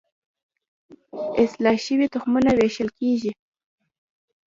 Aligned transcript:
اصلاح 1.43 1.77
شوي 1.85 2.05
تخمونه 2.13 2.49
ویشل 2.53 2.89
کیږي. 2.99 3.31